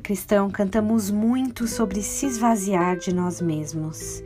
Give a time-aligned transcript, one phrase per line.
[0.00, 4.22] cristão, cantamos muito sobre se esvaziar de nós mesmos.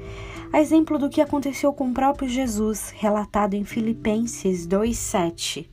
[0.50, 5.68] A exemplo do que aconteceu com o próprio Jesus, relatado em Filipenses 2,7.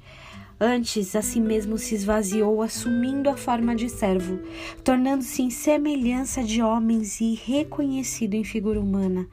[0.59, 4.39] Antes, a si mesmo se esvaziou, assumindo a forma de servo,
[4.83, 9.27] tornando-se em semelhança de homens e reconhecido em figura humana.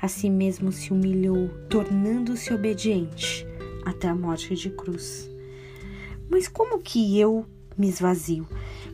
[0.00, 3.46] A si mesmo se humilhou, tornando-se obediente
[3.84, 5.28] até a morte de cruz.
[6.30, 7.44] Mas como que eu
[7.76, 8.46] me esvazio?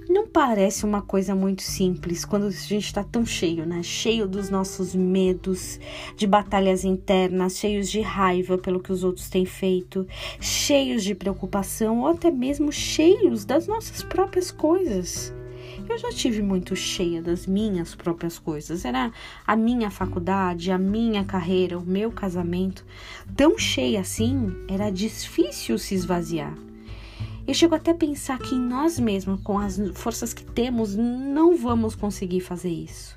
[0.08, 3.82] Não parece uma coisa muito simples quando a gente está tão cheio, né?
[3.82, 5.78] Cheio dos nossos medos,
[6.16, 10.08] de batalhas internas, cheios de raiva pelo que os outros têm feito,
[10.40, 15.34] cheios de preocupação ou até mesmo cheios das nossas próprias coisas.
[15.86, 18.86] Eu já tive muito cheia das minhas próprias coisas.
[18.86, 19.12] Era
[19.46, 22.84] a minha faculdade, a minha carreira, o meu casamento.
[23.36, 26.67] Tão cheia assim, era difícil se esvaziar.
[27.48, 31.94] Eu chego até a pensar que nós mesmos, com as forças que temos, não vamos
[31.94, 33.16] conseguir fazer isso.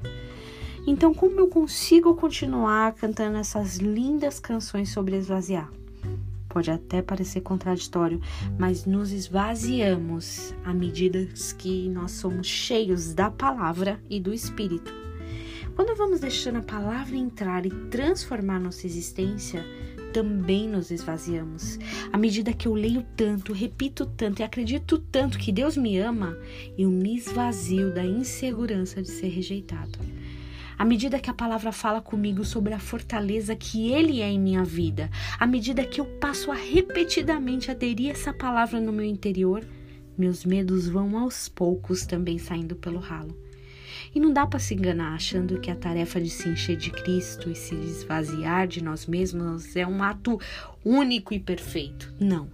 [0.87, 5.69] Então, como eu consigo continuar cantando essas lindas canções sobre esvaziar?
[6.47, 8.21] Pode até parecer contraditório,
[8.57, 14.93] mas nos esvaziamos à medida que nós somos cheios da palavra e do Espírito.
[15.75, 19.65] Quando vamos deixando a palavra entrar e transformar nossa existência,
[20.11, 21.79] também nos esvaziamos.
[22.11, 26.37] À medida que eu leio tanto, repito tanto e acredito tanto que Deus me ama,
[26.77, 29.97] eu me esvazio da insegurança de ser rejeitado.
[30.77, 34.63] À medida que a palavra fala comigo sobre a fortaleza que Ele é em minha
[34.63, 39.63] vida, à medida que eu passo a repetidamente aderir essa palavra no meu interior,
[40.17, 43.37] meus medos vão aos poucos também saindo pelo ralo.
[44.13, 47.49] E não dá para se enganar achando que a tarefa de se encher de Cristo
[47.49, 50.39] e se esvaziar de nós mesmos é um ato
[50.83, 52.13] único e perfeito.
[52.19, 52.49] Não.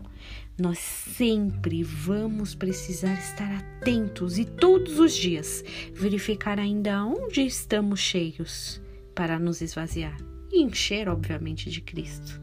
[0.60, 5.64] Nós sempre vamos precisar estar atentos e todos os dias
[5.94, 8.82] verificar ainda onde estamos cheios
[9.14, 10.17] para nos esvaziar
[10.52, 12.42] e encher, obviamente, de Cristo.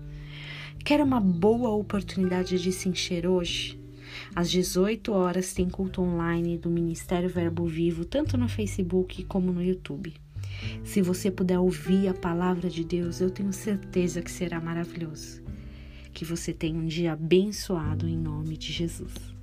[0.84, 3.83] Quer uma boa oportunidade de se encher hoje?
[4.34, 9.62] Às 18 horas tem culto online do Ministério Verbo Vivo, tanto no Facebook como no
[9.62, 10.12] YouTube.
[10.82, 15.42] Se você puder ouvir a palavra de Deus, eu tenho certeza que será maravilhoso.
[16.12, 19.33] Que você tenha um dia abençoado em nome de Jesus.